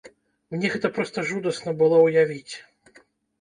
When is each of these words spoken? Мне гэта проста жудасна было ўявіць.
Мне 0.53 0.71
гэта 0.75 0.89
проста 0.95 1.25
жудасна 1.31 1.75
было 1.83 2.01
ўявіць. 2.07 2.53